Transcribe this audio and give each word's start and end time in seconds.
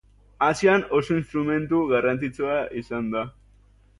Asian 0.45 0.85
oso 0.99 1.17
instrumentu 1.23 1.83
garrantzitsua 1.93 2.57
izan 2.83 3.15
da. 3.17 3.25